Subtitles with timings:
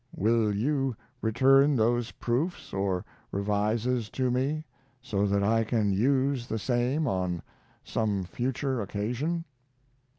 [0.17, 4.63] Will you return those proofs or revises to me,
[4.99, 7.43] so that I can use the same on
[7.83, 9.45] some future occasion?